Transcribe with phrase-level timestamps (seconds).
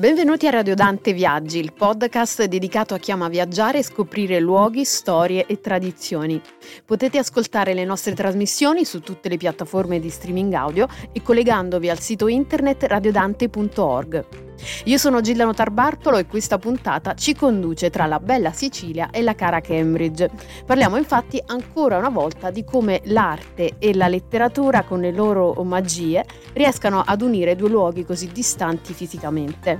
[0.00, 4.82] Benvenuti a Radio Dante Viaggi, il podcast dedicato a chi ama viaggiare e scoprire luoghi,
[4.86, 6.40] storie e tradizioni.
[6.86, 11.98] Potete ascoltare le nostre trasmissioni su tutte le piattaforme di streaming audio e collegandovi al
[11.98, 14.49] sito internet radiodante.org.
[14.84, 19.34] Io sono Gillano Tarbartolo e questa puntata ci conduce tra la bella Sicilia e la
[19.34, 20.30] cara Cambridge.
[20.66, 26.24] Parliamo infatti ancora una volta di come l'arte e la letteratura con le loro magie
[26.52, 29.78] riescano ad unire due luoghi così distanti fisicamente.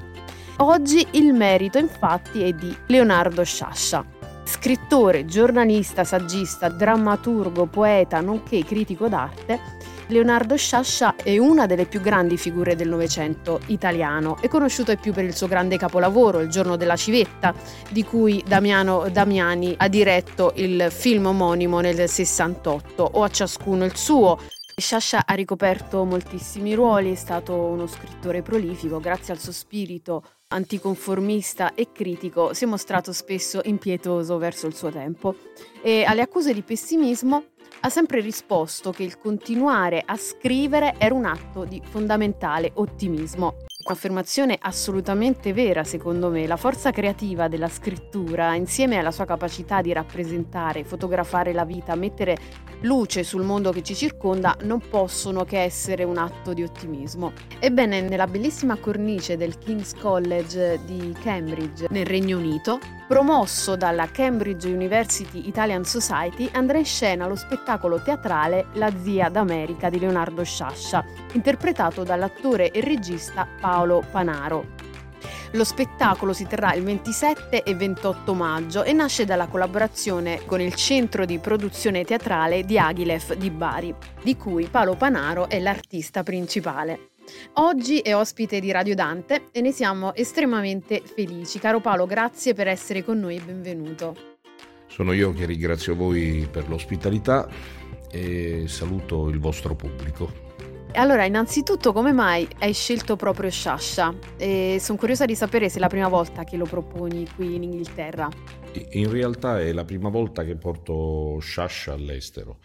[0.59, 4.05] Oggi il merito infatti è di Leonardo Sciascia.
[4.45, 9.79] Scrittore, giornalista, saggista, drammaturgo, poeta, nonché critico d'arte,
[10.11, 14.39] Leonardo Sciascia è una delle più grandi figure del Novecento italiano.
[14.41, 17.55] È conosciuto più per il suo grande capolavoro, Il giorno della civetta,
[17.91, 23.97] di cui Damiano Damiani ha diretto il film omonimo nel 68, o a ciascuno il
[23.97, 24.37] suo.
[24.77, 31.75] Sciascia ha ricoperto moltissimi ruoli, è stato uno scrittore prolifico, grazie al suo spirito anticonformista
[31.75, 35.37] e critico, si è mostrato spesso impietoso verso il suo tempo
[35.83, 37.45] e alle accuse di pessimismo
[37.81, 43.57] ha sempre risposto che il continuare a scrivere era un atto di fondamentale ottimismo.
[43.91, 46.47] Un'affermazione assolutamente vera, secondo me.
[46.47, 52.37] La forza creativa della scrittura, insieme alla sua capacità di rappresentare, fotografare la vita, mettere
[52.83, 57.33] luce sul mondo che ci circonda, non possono che essere un atto di ottimismo.
[57.59, 64.69] Ebbene, nella bellissima cornice del King's College di Cambridge, nel Regno Unito, promosso dalla Cambridge
[64.69, 71.05] University Italian Society, andrà in scena lo spettacolo teatrale La zia d'America di Leonardo Sciascia,
[71.33, 73.79] interpretato dall'attore e regista Paolo
[74.11, 74.79] Panaro.
[75.55, 80.75] Lo spettacolo si terrà il 27 e 28 maggio e nasce dalla collaborazione con il
[80.75, 83.93] centro di produzione teatrale di Agilef di Bari,
[84.23, 87.11] di cui Paolo Panaro è l'artista principale.
[87.55, 91.59] Oggi è ospite di Radio Dante e ne siamo estremamente felici.
[91.59, 94.17] Caro Paolo, grazie per essere con noi e benvenuto.
[94.87, 97.49] Sono io che ringrazio voi per l'ospitalità
[98.11, 100.50] e saluto il vostro pubblico.
[100.95, 104.15] Allora, innanzitutto, come mai hai scelto proprio Sciascia?
[104.39, 108.29] sono curiosa di sapere se è la prima volta che lo proponi qui in Inghilterra.
[108.91, 112.59] In realtà è la prima volta che porto Sciascia all'estero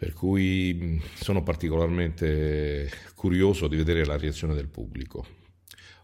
[0.00, 5.26] per cui sono particolarmente curioso di vedere la reazione del pubblico.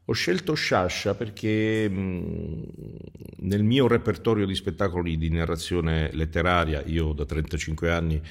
[0.09, 7.91] Ho scelto Sciascia perché nel mio repertorio di spettacoli di narrazione letteraria, io da 35
[7.91, 8.23] anni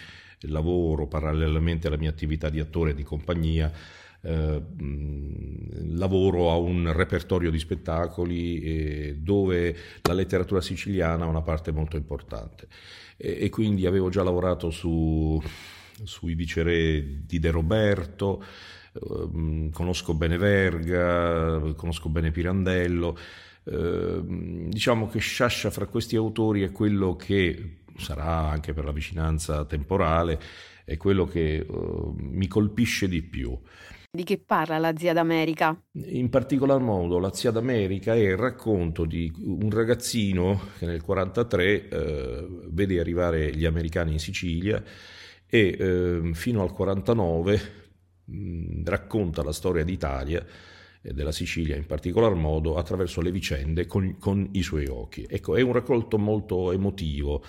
[0.47, 3.69] lavoro parallelamente alla mia attività di attore di compagnia,
[4.21, 4.61] eh,
[5.89, 11.97] lavoro a un repertorio di spettacoli eh, dove la letteratura siciliana ha una parte molto
[11.97, 12.67] importante.
[13.17, 15.41] E, e quindi avevo già lavorato su,
[16.03, 18.43] sui viceré di De Roberto,
[19.71, 23.17] conosco bene Verga, conosco bene Pirandello,
[23.65, 29.65] ehm, diciamo che Sciascia fra questi autori è quello che sarà anche per la vicinanza
[29.65, 30.39] temporale,
[30.83, 33.57] è quello che uh, mi colpisce di più.
[34.11, 35.77] Di che parla la zia d'America?
[35.91, 41.89] In particolar modo la zia d'America è il racconto di un ragazzino che nel 1943
[41.89, 44.81] eh, vede arrivare gli americani in Sicilia
[45.47, 47.83] e eh, fino al 1949
[48.25, 50.45] mh, racconta la storia d'Italia
[51.01, 55.25] e della Sicilia in particolar modo attraverso le vicende con, con i suoi occhi.
[55.29, 57.43] Ecco, è un racconto molto emotivo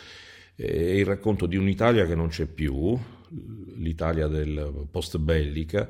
[0.56, 2.98] è il racconto di un'Italia che non c'è più,
[3.76, 5.88] l'Italia del post bellica,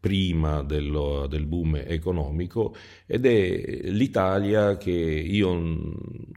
[0.00, 2.74] prima dello, del boom economico
[3.04, 5.48] ed è l'Italia che io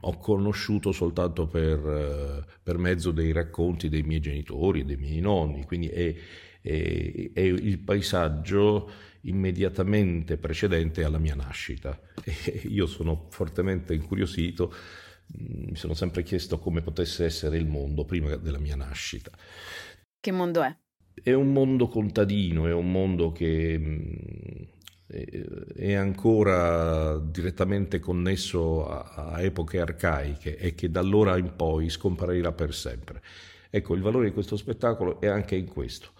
[0.00, 5.86] ho conosciuto soltanto per, per mezzo dei racconti dei miei genitori dei miei nonni, quindi
[5.86, 6.12] è,
[6.62, 8.90] è, è, il paesaggio
[9.22, 11.98] immediatamente precedente alla mia nascita.
[12.24, 14.72] E io sono fortemente incuriosito
[15.38, 19.30] Mm, mi sono sempre chiesto come potesse essere il mondo prima della mia nascita.
[20.20, 20.76] Che mondo è?
[21.14, 24.62] È un mondo contadino, è un mondo che mm,
[25.74, 32.74] è ancora direttamente connesso a, epoche arcaiche e che da allora in poi scomparirà per
[32.74, 33.22] sempre.
[33.70, 36.10] Ecco, il valore di questo spettacolo è anche in questo.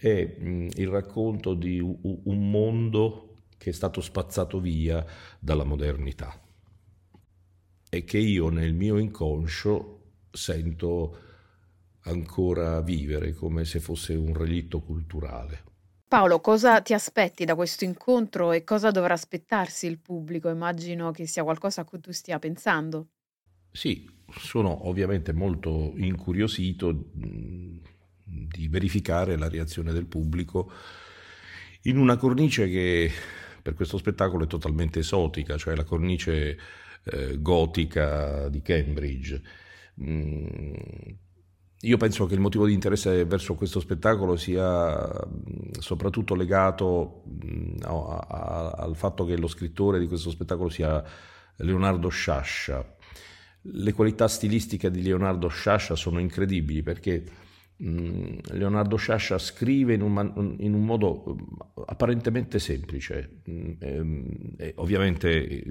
[0.00, 5.04] È mm, il racconto di un mondo che è stato spazzato via
[5.38, 6.40] dalla modernità
[7.90, 9.98] e che io nel mio inconscio
[10.30, 11.18] sento
[12.04, 15.64] ancora vivere come se fosse un relitto culturale.
[16.08, 20.48] Paolo, cosa ti aspetti da questo incontro e cosa dovrà aspettarsi il pubblico?
[20.48, 23.08] Immagino che sia qualcosa a cui tu stia pensando.
[23.70, 24.08] Sì,
[24.38, 27.10] sono ovviamente molto incuriosito
[28.30, 30.70] di verificare la reazione del pubblico
[31.82, 33.10] in una cornice che
[33.62, 36.58] per questo spettacolo è totalmente esotica, cioè la cornice
[37.04, 39.42] eh, gotica di Cambridge.
[40.02, 40.44] Mm,
[41.82, 47.76] io penso che il motivo di interesse verso questo spettacolo sia mm, soprattutto legato mm,
[47.82, 51.02] a, a, al fatto che lo scrittore di questo spettacolo sia
[51.56, 52.96] Leonardo Sciascia.
[53.62, 57.24] Le qualità stilistiche di Leonardo Sciascia sono incredibili perché
[57.82, 64.24] Leonardo Sciascia scrive in un, in un, modo mm, apparentemente semplice, mm, ehm,
[64.58, 65.62] e, ovviamente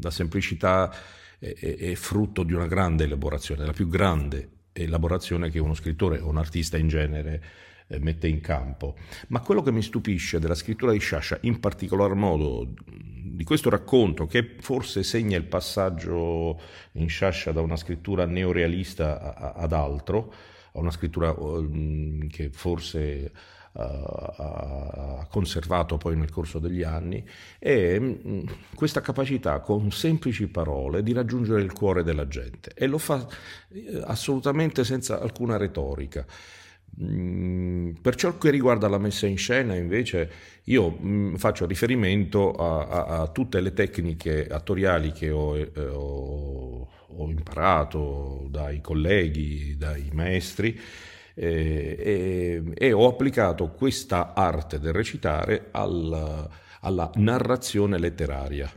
[0.00, 0.92] la semplicità
[1.38, 6.28] è, è, frutto di una grande elaborazione, la più grande elaborazione che uno scrittore o
[6.28, 7.42] un artista in genere
[7.86, 8.96] eh, mette in campo.
[9.28, 14.26] Ma quello che mi stupisce della scrittura di Sciascia, in particolar modo di questo racconto,
[14.26, 16.60] che forse segna il passaggio
[16.92, 20.32] in Sciascia da una scrittura neorealista ad altro,
[20.72, 21.34] a una scrittura
[22.28, 23.32] che forse
[23.72, 27.24] uh, ha conservato poi nel corso degli anni,
[27.60, 33.26] um, questa capacità con semplici parole di raggiungere il cuore della gente e lo fa
[33.72, 36.24] eh, assolutamente senza alcuna retorica.
[36.94, 40.30] Per ciò che riguarda la messa in scena, invece,
[40.64, 40.98] io
[41.36, 46.86] faccio riferimento a, a, a, tutte le tecniche attoriali che ho, eh, ho,
[47.16, 50.78] ho, imparato dai colleghi, dai maestri,
[51.34, 56.48] eh, e, e, ho applicato questa arte del recitare al,
[56.80, 58.70] alla narrazione letteraria,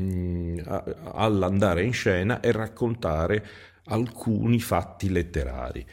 [0.00, 0.58] mm,
[1.12, 3.46] all'andare in scena e raccontare
[3.84, 5.86] alcuni fatti letterari.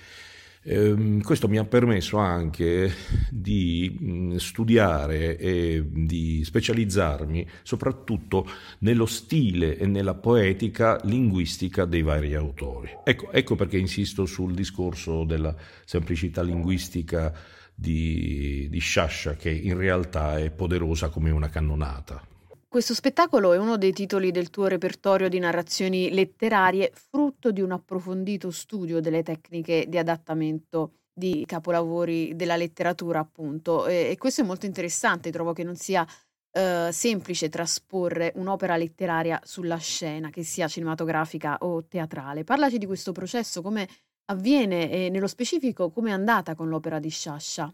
[0.69, 2.91] Eh, questo mi ha permesso anche
[3.29, 8.45] di mh, studiare e di specializzarmi soprattutto
[8.79, 12.89] nello stile e nella poetica linguistica dei vari autori.
[13.05, 15.55] Ecco, ecco perché insisto sul discorso della
[15.85, 17.33] semplicità linguistica
[17.73, 22.21] di, di Sciascia, che in realtà è poderosa come una cannonata.
[22.69, 27.71] Questo spettacolo è uno dei titoli del tuo repertorio di narrazioni letterarie, frutto di un
[27.71, 33.87] approfondito studio delle tecniche di adattamento di capolavori della letteratura, appunto.
[33.87, 36.05] E, e questo è molto interessante, trovo che non sia
[36.51, 42.43] eh, semplice trasporre un'opera letteraria sulla scena, che sia cinematografica o teatrale.
[42.43, 43.87] Parlaci di questo processo, come
[44.25, 47.73] avviene e nello specifico come è andata con l'opera di Sciascia.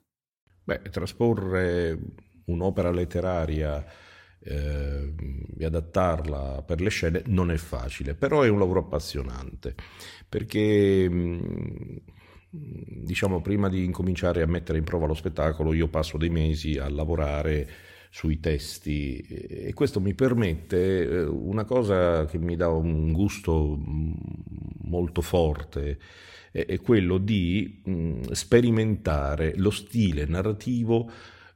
[0.65, 1.99] Beh, trasporre
[2.45, 3.83] un'opera letteraria
[4.43, 5.13] eh,
[5.63, 9.75] adattarla per le scene non è facile, però è un lavoro appassionante
[10.27, 11.97] perché mm,
[12.49, 16.89] diciamo prima di incominciare a mettere in prova lo spettacolo io passo dei mesi a
[16.89, 17.67] lavorare
[18.09, 24.13] sui testi e questo mi permette eh, una cosa che mi dà un gusto mm,
[24.83, 25.97] molto forte
[26.51, 31.09] è quello di mm, sperimentare lo stile narrativo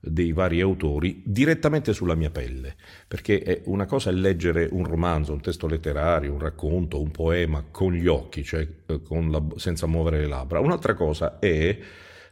[0.10, 2.76] dei vari autori direttamente sulla mia pelle,
[3.08, 7.94] perché una cosa è leggere un romanzo, un testo letterario, un racconto, un poema con
[7.94, 11.78] gli occhi, cioè eh, la, senza muovere le labbra, un'altra cosa è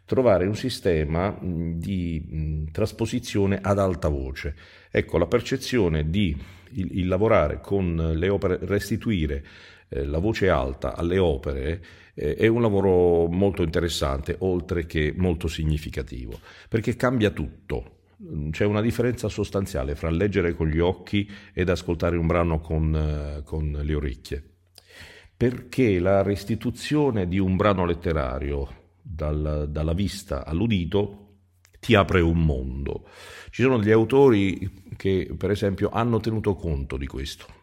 [0.06, 4.56] trovare un sistema di trasposizione ad alta voce.
[4.92, 6.38] Ecco, la percezione di
[6.76, 9.44] il, il lavorare con le opere, restituire
[9.90, 11.84] eh, la voce alta alle opere
[12.16, 17.92] eh, è un lavoro molto interessante, oltre che molto significativo, perché cambia tutto.
[18.50, 23.44] C'è una differenza sostanziale fra leggere con gli occhi ed ascoltare un brano con, eh,
[23.44, 24.44] con le orecchie,
[25.36, 31.22] perché la restituzione di un brano letterario dal, dalla vista all'udito
[31.82, 33.08] ti apre un mondo.
[33.50, 37.55] Ci sono degli autori che, per esempio, hanno tenuto conto di questo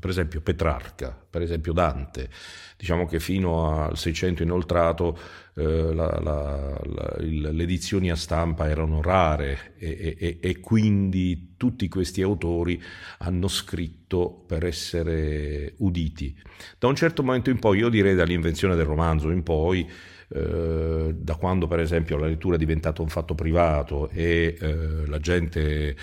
[0.00, 2.28] per esempio Petrarca, per esempio Dante,
[2.76, 5.16] diciamo che fino al 600 inoltrato
[5.54, 11.86] eh, la, la, la, le edizioni a stampa erano rare e, e, e, quindi tutti
[11.88, 12.82] questi autori
[13.18, 16.34] hanno scritto per essere uditi.
[16.78, 19.88] Da un certo momento in poi, io direi dall'invenzione del romanzo in poi,
[20.32, 25.18] eh, da quando per esempio la lettura è diventata un fatto privato e eh, la
[25.18, 25.96] gente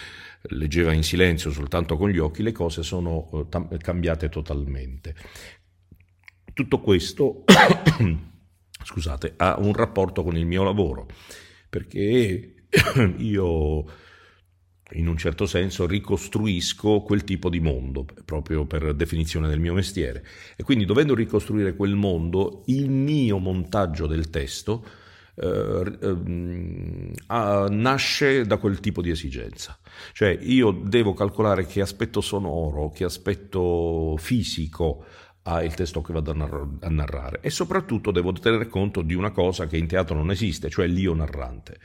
[0.49, 5.15] leggeva in silenzio soltanto con gli occhi, le cose sono eh, tam- cambiate totalmente.
[6.53, 7.43] Tutto questo,
[8.83, 11.07] scusate, ha un rapporto con il mio lavoro,
[11.69, 12.65] perché
[13.17, 13.85] io
[14.91, 20.25] in un certo senso ricostruisco quel tipo di mondo, proprio per definizione del mio mestiere.
[20.55, 24.85] E quindi dovendo ricostruire quel mondo, il mio montaggio del testo
[25.39, 27.11] eh, ehm,
[27.69, 29.77] nasce da quel tipo di esigenza.
[30.13, 35.05] Cioè io devo calcolare che aspetto sonoro, che aspetto fisico
[35.43, 39.65] ha il testo che vado a narrare e soprattutto devo tenere conto di una cosa
[39.67, 41.79] che in teatro non esiste, cioè l'io narrante.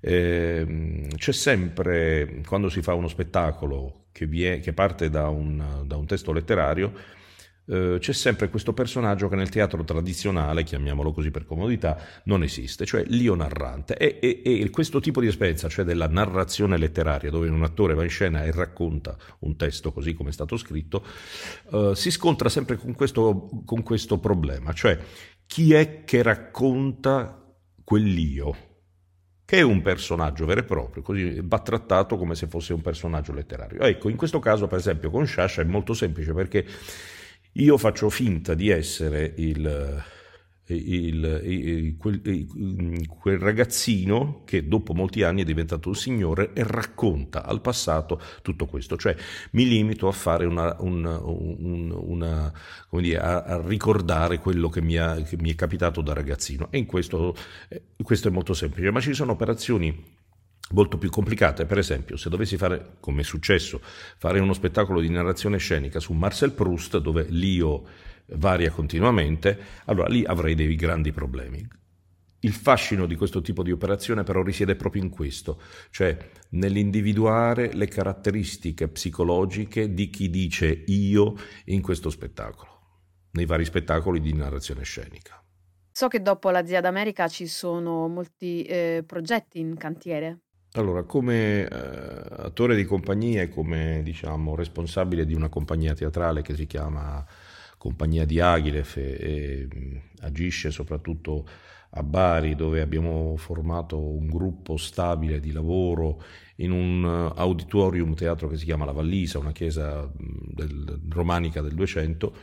[0.00, 5.96] Eh, c'è sempre, quando si fa uno spettacolo che, vie, che parte da un, da
[5.96, 6.92] un testo letterario,
[7.68, 12.86] eh, c'è sempre questo personaggio che nel teatro tradizionale, chiamiamolo così per comodità, non esiste,
[12.86, 13.96] cioè l'io narrante.
[13.96, 18.04] E, e, e, questo tipo di esperienza, cioè della narrazione letteraria, dove un attore va
[18.04, 21.04] in scena e racconta un testo così come è stato scritto,
[21.72, 24.98] eh, si scontra sempre con questo, con questo problema, cioè
[25.46, 27.42] chi è che racconta
[27.82, 28.74] quell'io?
[29.46, 33.32] che è un personaggio vero e proprio, così va trattato come se fosse un personaggio
[33.32, 33.78] letterario.
[33.78, 36.66] Ecco, in questo caso, per esempio, con Sciascia è molto semplice perché
[37.56, 40.04] io faccio finta di essere il,
[40.66, 42.20] il, il, quel,
[43.06, 48.66] quel, ragazzino che dopo molti anni è diventato un signore e racconta al passato tutto
[48.66, 49.16] questo, cioè
[49.52, 52.52] mi limito a fare una, una, una
[52.90, 56.68] dire, a, a, ricordare quello che mi, ha, che mi, è capitato da ragazzino.
[56.70, 57.34] E in questo,
[57.68, 60.24] eh, questo è molto semplice, ma ci sono operazioni
[60.70, 61.66] molto più complicate.
[61.66, 66.12] Per esempio, se dovessi fare, come è successo, fare uno spettacolo di narrazione scenica su
[66.12, 67.84] Marcel Proust, dove l'io
[68.30, 71.66] varia continuamente, allora lì avrei dei grandi problemi.
[72.40, 76.16] Il fascino di questo tipo di operazione però risiede proprio in questo, cioè
[76.50, 81.34] nell'individuare le caratteristiche psicologiche di chi dice io
[81.66, 85.42] in questo spettacolo, nei vari spettacoli di narrazione scenica.
[85.90, 90.40] So che dopo la Zia d'America ci sono molti eh, progetti in cantiere.
[90.76, 96.54] Allora, come eh, attore di compagnia e come diciamo, responsabile di una compagnia teatrale che
[96.54, 97.24] si chiama
[97.78, 101.46] Compagnia di Aghilef e, e mh, agisce soprattutto
[101.90, 106.22] a Bari dove abbiamo formato un gruppo stabile di lavoro
[106.56, 111.72] in un uh, auditorium teatro che si chiama La Vallisa, una chiesa del, romanica del
[111.72, 112.34] 200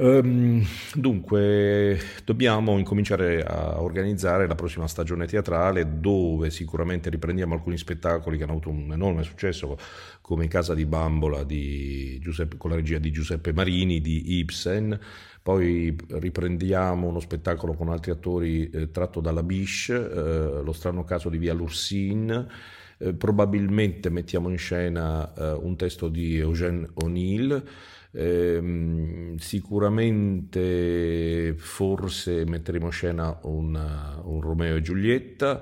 [0.00, 0.64] Um,
[0.94, 8.44] dunque, dobbiamo incominciare a organizzare la prossima stagione teatrale dove sicuramente riprendiamo alcuni spettacoli che
[8.44, 9.76] hanno avuto un enorme successo,
[10.20, 14.96] come Casa di Bambola di Giuseppe, con la regia di Giuseppe Marini, di Ibsen.
[15.42, 21.28] Poi riprendiamo uno spettacolo con altri attori eh, tratto dalla Bish, eh, Lo strano caso
[21.28, 22.46] di Via Lursin.
[22.98, 27.64] Eh, probabilmente mettiamo in scena eh, un testo di Eugène O'Neill.
[28.10, 35.60] Eh, sicuramente forse metteremo in scena una, un Romeo e Giulietta.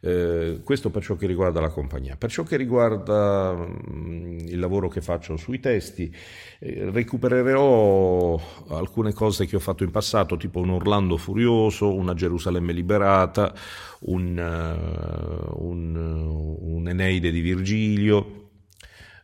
[0.00, 2.16] Eh, questo per ciò che riguarda la compagnia.
[2.16, 6.14] Per ciò che riguarda mh, il lavoro che faccio sui testi,
[6.58, 12.74] eh, recupererò alcune cose che ho fatto in passato, tipo un Orlando Furioso, una Gerusalemme
[12.74, 13.54] Liberata,
[14.00, 18.43] un, uh, un, un Eneide di Virgilio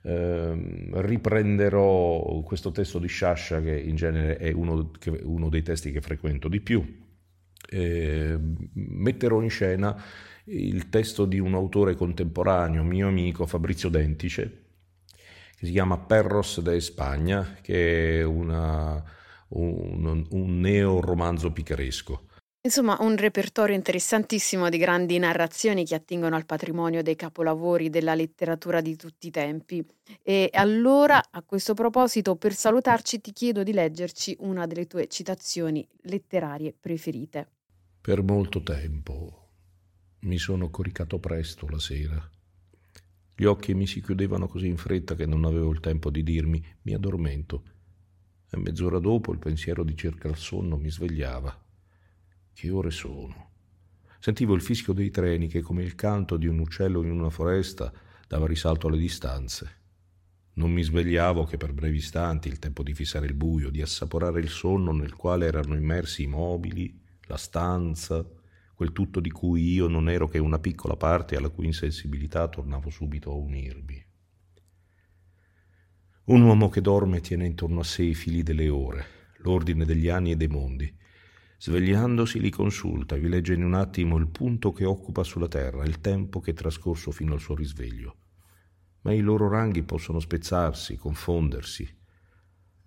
[0.03, 5.93] eh, riprenderò questo testo di Sciascia che in genere è uno, che, uno dei testi
[5.93, 6.83] che frequento di più,
[7.69, 8.39] eh,
[8.73, 10.03] metterò in scena
[10.45, 14.65] il testo di un autore contemporaneo, mio amico Fabrizio Dentice,
[15.57, 19.03] che si chiama Perros de Spagna, che è una,
[19.49, 22.29] un, un neo-romanzo picaresco.
[22.63, 28.83] Insomma, un repertorio interessantissimo di grandi narrazioni che attingono al patrimonio dei capolavori della letteratura
[28.83, 29.83] di tutti i tempi.
[30.23, 35.89] E allora, a questo proposito, per salutarci ti chiedo di leggerci una delle tue citazioni
[36.03, 37.49] letterarie preferite.
[37.99, 39.49] Per molto tempo
[40.21, 42.31] mi sono coricato presto la sera.
[43.35, 46.63] Gli occhi mi si chiudevano così in fretta che non avevo il tempo di dirmi
[46.83, 47.63] mi addormento.
[48.51, 51.69] E mezz'ora dopo il pensiero di cerca il sonno mi svegliava
[52.53, 53.49] che ore sono?
[54.19, 57.93] Sentivo il fischio dei treni che, come il canto di un uccello in una foresta,
[58.29, 59.79] dava risalto alle distanze.
[60.55, 64.41] Non mi svegliavo che per brevi istanti, il tempo di fissare il buio, di assaporare
[64.41, 68.29] il sonno nel quale erano immersi i mobili, la stanza,
[68.75, 72.91] quel tutto di cui io non ero che una piccola parte alla cui insensibilità tornavo
[72.91, 74.05] subito a unirmi.
[76.25, 79.05] Un uomo che dorme tiene intorno a sé i fili delle ore,
[79.39, 80.95] l'ordine degli anni e dei mondi,
[81.63, 86.01] Svegliandosi li consulta, vi legge in un attimo il punto che occupa sulla terra, il
[86.01, 88.17] tempo che è trascorso fino al suo risveglio.
[89.03, 91.87] Ma i loro ranghi possono spezzarsi, confondersi.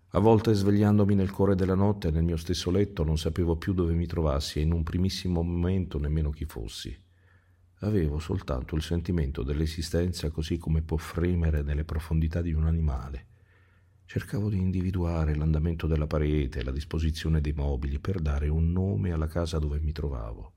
[0.08, 3.94] A volte svegliandomi nel cuore della notte nel mio stesso letto non sapevo più dove
[3.94, 6.98] mi trovassi e in un primissimo momento nemmeno chi fossi.
[7.82, 13.28] Avevo soltanto il sentimento dell'esistenza così come può fremere nelle profondità di un animale
[14.06, 19.28] Cercavo di individuare l'andamento della parete, la disposizione dei mobili per dare un nome alla
[19.28, 20.54] casa dove mi trovavo.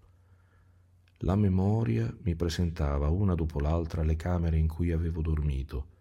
[1.20, 5.92] La memoria mi presentava una dopo l'altra le camere in cui avevo dormito,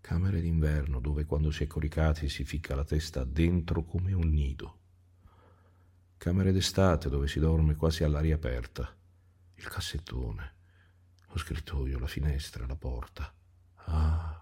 [0.00, 4.78] camere d'inverno dove quando si è coricati si ficca la testa dentro come un nido,
[6.16, 8.94] camere d'estate dove si dorme quasi all'aria aperta,
[9.56, 10.54] il cassettone,
[11.34, 13.32] Ho scritto io la finestra, la porta.
[13.86, 14.41] Ah,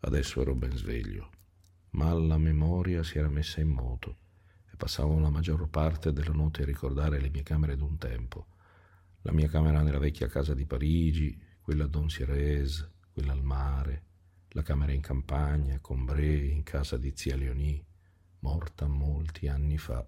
[0.00, 1.30] adesso ero ben sveglio,
[1.90, 4.16] ma la memoria si era messa in moto
[4.72, 8.46] e passavo la maggior parte della notte a ricordare le mie camere d'un tempo.
[9.22, 14.04] La mia camera nella vecchia casa di Parigi, quella a Don Sires, quella al mare,
[14.50, 17.84] la camera in campagna, con Bre, in casa di zia Leonie,
[18.40, 20.06] morta molti anni fa.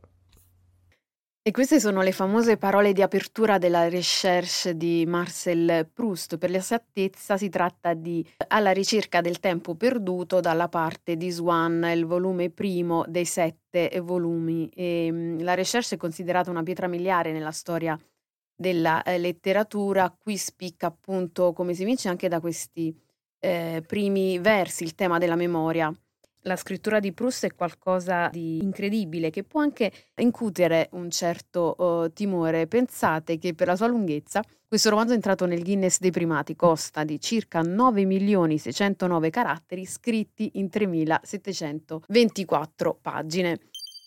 [1.44, 6.38] E queste sono le famose parole di apertura della recherche di Marcel Proust.
[6.38, 12.06] Per l'esattezza si tratta di Alla ricerca del tempo perduto dalla parte di Swan, il
[12.06, 14.68] volume primo dei sette volumi.
[14.68, 17.98] E, mm, la recherche è considerata una pietra miliare nella storia
[18.54, 20.16] della eh, letteratura.
[20.16, 22.96] Qui spicca appunto, come si vince anche da questi
[23.40, 25.92] eh, primi versi, il tema della memoria.
[26.44, 32.12] La scrittura di Proust è qualcosa di incredibile che può anche incutere un certo uh,
[32.12, 32.66] timore.
[32.66, 37.04] Pensate che per la sua lunghezza questo romanzo è entrato nel Guinness dei primati, costa
[37.04, 43.60] di circa 9 milioni 609 caratteri scritti in 3724 pagine.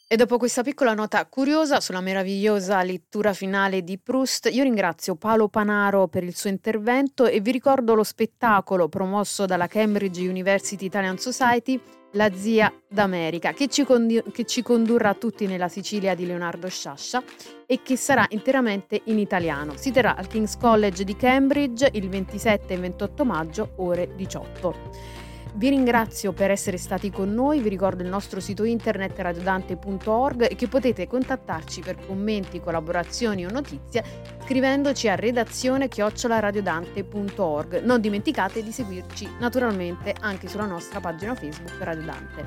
[0.08, 5.48] E dopo questa piccola nota curiosa sulla meravigliosa lettura finale di Proust, io ringrazio Paolo
[5.48, 11.18] Panaro per il suo intervento e vi ricordo lo spettacolo promosso dalla Cambridge University Italian
[11.18, 11.80] Society
[12.15, 17.24] la zia d'America, che ci, condi- che ci, condurrà tutti nella Sicilia di Leonardo Sciascia
[17.65, 19.75] e che sarà interamente in italiano.
[19.77, 25.25] Si terrà al King's College di Cambridge il 27 e 28 maggio, ore 18.
[25.55, 30.55] Vi ringrazio per essere stati con noi, vi ricordo il nostro sito internet radiodante.org e
[30.55, 34.03] che potete contattarci per commenti, collaborazioni o notizie
[34.43, 37.83] scrivendoci a redazione chiocciolaradiodante.org.
[37.83, 42.45] Non dimenticate di seguirci naturalmente anche sulla nostra pagina Facebook Radio Dante.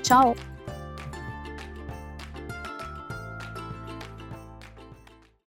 [0.00, 0.57] Ciao!